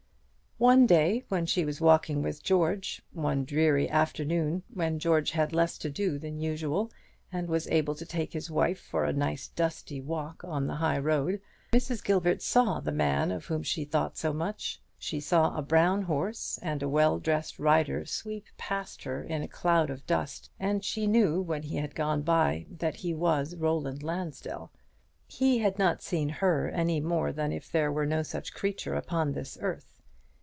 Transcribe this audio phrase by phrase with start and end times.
[0.61, 5.75] One day when she was walking with George, one dreary afternoon, when George had less
[5.79, 6.91] to do than usual,
[7.33, 10.99] and was able to take his wife for a nice dusty walk on the high
[10.99, 11.41] road,
[11.73, 12.03] Mrs.
[12.03, 14.79] Gilbert saw the man of whom she had thought so much.
[14.99, 19.47] She saw a brown horse and a well dressed rider sweep past her in a
[19.47, 24.03] cloud of dust; and she knew, when he had gone by, that he was Roland
[24.03, 24.71] Lansdell.
[25.27, 29.31] He had not seen her any more than if there was no such creature upon
[29.31, 29.87] this earth.